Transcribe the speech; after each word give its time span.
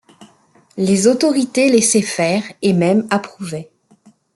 Les 0.77 1.05
autorités 1.05 1.69
laissaient 1.69 2.01
faire, 2.01 2.41
et 2.63 2.73
même 2.73 3.05
approuvaient. 3.11 3.69